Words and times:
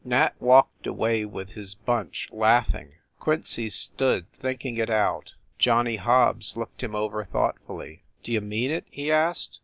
Nat 0.03 0.33
walked 0.39 0.87
away 0.87 1.23
with 1.25 1.51
his 1.51 1.75
bunch, 1.75 2.27
laughing; 2.31 2.93
Quincy 3.19 3.69
stood 3.69 4.25
thinking 4.33 4.77
it 4.77 4.89
out. 4.89 5.33
Johnny 5.59 5.97
Hobbs 5.97 6.57
looked 6.57 6.81
him 6.81 6.95
over 6.95 7.23
thoughtfully. 7.23 8.01
"D 8.23 8.31
you 8.31 8.41
mean 8.41 8.71
it?" 8.71 8.85
he 8.89 9.11
asked. 9.11 9.59